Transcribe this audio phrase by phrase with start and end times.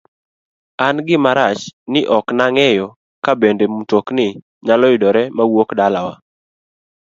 [0.85, 2.85] an gima rach ni ok nang'eyo
[3.25, 4.27] kabende motokni
[4.65, 6.21] nyalo yudore mawuok dalawa e